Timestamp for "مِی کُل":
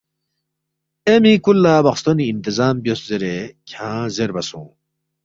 1.23-1.57